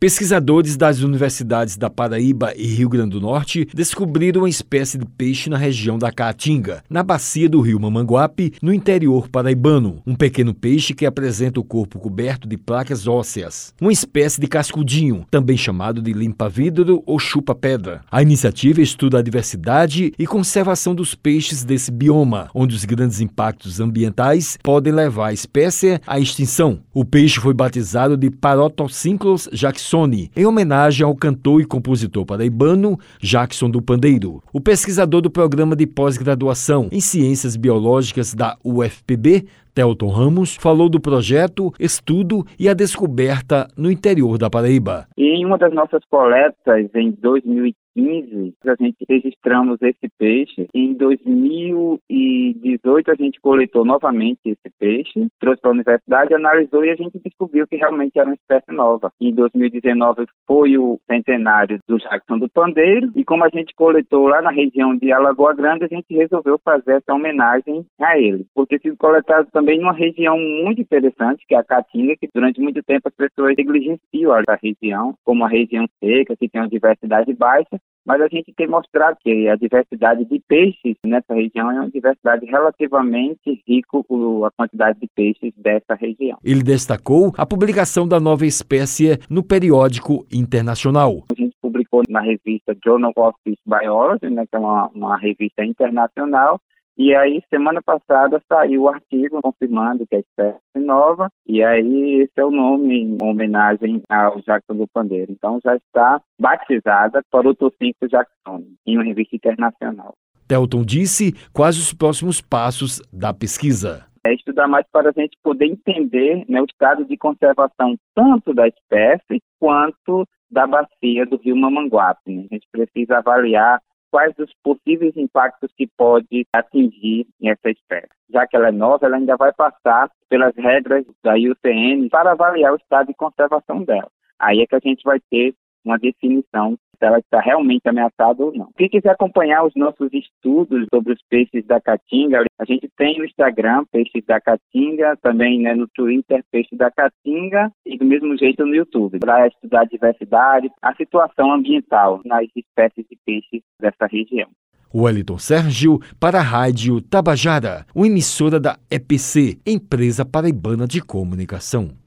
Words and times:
Pesquisadores 0.00 0.78
das 0.78 1.00
universidades 1.00 1.76
da 1.76 1.90
Paraíba 1.90 2.54
e 2.56 2.66
Rio 2.68 2.88
Grande 2.88 3.10
do 3.10 3.20
Norte 3.20 3.68
descobriram 3.74 4.40
uma 4.40 4.48
espécie 4.48 4.96
de 4.96 5.04
peixe 5.04 5.50
na 5.50 5.58
região 5.58 5.98
da 5.98 6.10
Caatinga, 6.10 6.82
na 6.88 7.02
bacia 7.02 7.50
do 7.50 7.60
rio 7.60 7.78
Mamanguape, 7.78 8.54
no 8.62 8.72
interior 8.72 9.28
paraibano. 9.28 10.00
Um 10.06 10.14
pequeno 10.14 10.54
peixe 10.54 10.94
que 10.94 11.04
apresenta 11.04 11.60
o 11.60 11.64
corpo 11.64 11.98
coberto 11.98 12.48
de 12.48 12.56
placas 12.56 13.06
ósseas. 13.06 13.74
Uma 13.78 13.92
espécie 13.92 14.40
de 14.40 14.46
cascudinho, 14.46 15.26
também 15.30 15.58
chamado 15.58 16.00
de 16.00 16.14
limpa-vidro 16.14 17.02
ou 17.04 17.18
chupa-pedra. 17.18 18.00
A 18.10 18.22
iniciativa 18.22 18.80
estuda 18.80 19.18
a 19.18 19.22
diversidade 19.22 20.14
e 20.18 20.26
conservação 20.26 20.94
dos 20.94 21.14
peixes 21.14 21.62
desse 21.62 21.90
bioma, 21.90 22.48
onde 22.54 22.74
os 22.74 22.86
grandes 22.86 23.20
impactos 23.20 23.80
ambientais 23.80 24.56
podem 24.62 24.94
levar 24.94 25.26
a 25.26 25.34
espécie 25.34 26.00
à 26.06 26.18
extinção. 26.18 26.78
O 26.94 27.04
peixe 27.04 27.38
foi 27.38 27.52
batizado 27.52 28.16
de 28.16 28.30
Parotocinclos 28.30 29.46
jackson 29.52 29.89
Sony, 29.90 30.30
em 30.36 30.46
homenagem 30.46 31.04
ao 31.04 31.16
cantor 31.16 31.60
e 31.60 31.64
compositor 31.64 32.24
paraibano 32.24 32.96
Jackson 33.20 33.68
do 33.68 33.82
Pandeiro. 33.82 34.40
O 34.52 34.60
pesquisador 34.60 35.20
do 35.20 35.28
programa 35.28 35.74
de 35.74 35.84
pós-graduação 35.84 36.88
em 36.92 37.00
Ciências 37.00 37.56
Biológicas 37.56 38.32
da 38.32 38.56
UFPB, 38.62 39.48
Telton 39.74 40.08
Ramos, 40.08 40.56
falou 40.56 40.88
do 40.88 41.00
projeto, 41.00 41.72
estudo 41.78 42.44
e 42.58 42.68
a 42.68 42.74
descoberta 42.74 43.68
no 43.76 43.90
interior 43.90 44.38
da 44.38 44.50
Paraíba. 44.50 45.06
Em 45.16 45.44
uma 45.44 45.58
das 45.58 45.72
nossas 45.72 46.02
coletas, 46.10 46.88
em 46.94 47.10
2015, 47.12 47.74
2015, 47.94 48.54
a 48.66 48.74
gente 48.78 49.06
registramos 49.08 49.80
esse 49.82 50.08
peixe. 50.18 50.68
Em 50.74 50.92
2018, 50.94 53.10
a 53.10 53.14
gente 53.14 53.40
coletou 53.40 53.84
novamente 53.84 54.40
esse 54.46 54.70
peixe, 54.78 55.28
trouxe 55.38 55.60
para 55.60 55.70
a 55.70 55.74
universidade, 55.74 56.34
analisou 56.34 56.82
e 56.84 56.90
a 56.90 56.96
gente 56.96 57.20
descobriu 57.24 57.66
que 57.66 57.76
realmente 57.76 58.18
era 58.18 58.28
uma 58.28 58.34
espécie 58.34 58.72
nova. 58.72 59.12
Em 59.20 59.34
2019 59.34 60.26
foi 60.46 60.78
o 60.78 60.98
centenário 61.10 61.80
do 61.88 61.98
Jackson 61.98 62.38
do 62.38 62.48
Pandeiro 62.48 63.10
e 63.14 63.24
como 63.24 63.44
a 63.44 63.48
gente 63.48 63.74
coletou 63.74 64.28
lá 64.28 64.40
na 64.40 64.50
região 64.50 64.96
de 64.96 65.12
Alagoa 65.12 65.54
Grande, 65.54 65.84
a 65.84 65.88
gente 65.88 66.14
resolveu 66.14 66.58
fazer 66.64 66.92
essa 66.92 67.12
homenagem 67.12 67.84
a 68.00 68.18
ele. 68.18 68.46
Porque 68.54 68.78
sido 68.78 68.96
coletado 68.96 69.48
também 69.60 69.78
numa 69.78 69.92
região 69.92 70.38
muito 70.38 70.80
interessante, 70.80 71.44
que 71.46 71.54
é 71.54 71.58
a 71.58 71.62
Caatinga, 71.64 72.16
que 72.16 72.26
durante 72.34 72.58
muito 72.58 72.82
tempo 72.82 73.06
as 73.06 73.14
pessoas 73.14 73.54
negligenciam 73.58 74.32
a 74.32 74.58
região 74.62 75.14
como 75.22 75.42
uma 75.42 75.48
região 75.50 75.86
seca, 76.02 76.34
que 76.34 76.48
tem 76.48 76.62
uma 76.62 76.68
diversidade 76.68 77.30
baixa, 77.34 77.78
mas 78.06 78.22
a 78.22 78.28
gente 78.28 78.54
tem 78.56 78.66
mostrado 78.66 79.18
que 79.20 79.48
a 79.48 79.56
diversidade 79.56 80.24
de 80.24 80.40
peixes 80.48 80.96
nessa 81.04 81.34
região 81.34 81.70
é 81.70 81.74
uma 81.74 81.90
diversidade 81.90 82.46
relativamente 82.46 83.62
rica 83.68 83.98
a 84.46 84.50
quantidade 84.56 84.98
de 84.98 85.06
peixes 85.14 85.52
dessa 85.58 85.94
região. 85.94 86.38
Ele 86.42 86.62
destacou 86.62 87.30
a 87.36 87.44
publicação 87.44 88.08
da 88.08 88.18
nova 88.18 88.46
espécie 88.46 89.18
no 89.28 89.42
periódico 89.42 90.26
internacional. 90.32 91.24
A 91.30 91.34
gente 91.34 91.54
publicou 91.60 92.02
na 92.08 92.20
revista 92.22 92.74
Journal 92.82 93.12
of 93.14 93.38
Fish 93.44 93.60
Biology, 93.66 94.30
né, 94.30 94.46
que 94.46 94.56
é 94.56 94.58
uma, 94.58 94.88
uma 94.94 95.18
revista 95.18 95.62
internacional, 95.62 96.58
e 97.02 97.16
aí, 97.16 97.42
semana 97.48 97.80
passada, 97.80 98.42
saiu 98.46 98.82
o 98.82 98.88
artigo 98.90 99.40
confirmando 99.40 100.06
que 100.06 100.16
é 100.16 100.18
espécie 100.18 100.60
nova, 100.76 101.30
e 101.46 101.64
aí 101.64 102.20
esse 102.20 102.34
é 102.36 102.44
o 102.44 102.50
nome 102.50 102.94
em 102.94 103.16
homenagem 103.22 104.02
ao 104.06 104.38
Jackson 104.42 104.74
do 104.74 104.86
Pandeiro. 104.86 105.32
Então 105.32 105.58
já 105.64 105.74
está 105.76 106.20
batizada 106.38 107.22
para 107.30 107.48
o 107.48 107.54
Tocinco 107.54 108.06
Jackson, 108.06 108.64
em 108.86 108.98
uma 108.98 109.04
revista 109.04 109.34
internacional. 109.34 110.12
Telton 110.46 110.84
disse 110.84 111.32
quais 111.54 111.78
os 111.78 111.94
próximos 111.94 112.42
passos 112.42 113.00
da 113.10 113.32
pesquisa. 113.32 114.04
É 114.22 114.34
estudar 114.34 114.68
mais 114.68 114.84
para 114.92 115.08
a 115.08 115.12
gente 115.18 115.38
poder 115.42 115.68
entender 115.68 116.44
né, 116.50 116.60
o 116.60 116.66
estado 116.66 117.06
de 117.06 117.16
conservação 117.16 117.96
tanto 118.14 118.52
da 118.52 118.68
espécie 118.68 119.40
quanto 119.58 120.28
da 120.50 120.66
bacia 120.66 121.24
do 121.24 121.38
rio 121.38 121.56
Mamanguape. 121.56 122.30
Né? 122.30 122.46
A 122.50 122.54
gente 122.54 122.66
precisa 122.70 123.16
avaliar 123.16 123.80
quais 124.10 124.34
os 124.38 124.52
possíveis 124.62 125.16
impactos 125.16 125.70
que 125.76 125.86
pode 125.86 126.46
atingir 126.52 127.26
essa 127.42 127.70
espécie. 127.70 128.08
Já 128.30 128.46
que 128.46 128.56
ela 128.56 128.68
é 128.68 128.72
nova, 128.72 129.06
ela 129.06 129.16
ainda 129.16 129.36
vai 129.36 129.52
passar 129.52 130.10
pelas 130.28 130.54
regras 130.56 131.04
da 131.22 131.34
IUCN 131.34 132.08
para 132.08 132.32
avaliar 132.32 132.72
o 132.72 132.76
estado 132.76 133.08
de 133.08 133.14
conservação 133.14 133.82
dela. 133.84 134.10
Aí 134.38 134.60
é 134.60 134.66
que 134.66 134.74
a 134.74 134.80
gente 134.80 135.02
vai 135.04 135.20
ter 135.30 135.54
uma 135.84 135.98
definição 135.98 136.78
se 137.00 137.06
ela 137.06 137.18
está 137.18 137.40
realmente 137.40 137.88
ameaçada 137.88 138.44
ou 138.44 138.52
não. 138.52 138.68
Quem 138.76 138.88
quiser 138.88 139.10
acompanhar 139.10 139.64
os 139.64 139.72
nossos 139.74 140.12
estudos 140.12 140.86
sobre 140.92 141.14
os 141.14 141.20
peixes 141.28 141.66
da 141.66 141.80
Caatinga, 141.80 142.44
a 142.58 142.64
gente 142.64 142.88
tem 142.96 143.18
no 143.18 143.24
Instagram, 143.24 143.84
Peixes 143.90 144.24
da 144.26 144.38
Caatinga, 144.40 145.16
também 145.22 145.60
né, 145.62 145.74
no 145.74 145.88
Twitter, 145.88 146.44
Peixes 146.52 146.76
da 146.76 146.90
Caatinga, 146.90 147.72
e 147.86 147.96
do 147.96 148.04
mesmo 148.04 148.36
jeito 148.36 148.64
no 148.66 148.74
YouTube, 148.74 149.18
para 149.18 149.48
estudar 149.48 149.80
a 149.80 149.84
diversidade, 149.84 150.70
a 150.82 150.94
situação 150.94 151.50
ambiental 151.52 152.20
nas 152.24 152.46
espécies 152.54 153.06
de 153.08 153.18
peixes 153.24 153.62
dessa 153.80 154.06
região. 154.06 154.48
Wellington 154.92 155.38
Sérgio 155.38 156.00
para 156.18 156.40
a 156.40 156.42
Rádio 156.42 157.00
Tabajara, 157.00 157.86
uma 157.94 158.08
emissora 158.08 158.58
da 158.58 158.76
EPC, 158.90 159.58
Empresa 159.64 160.24
Paraibana 160.24 160.86
de 160.86 161.00
Comunicação. 161.00 161.99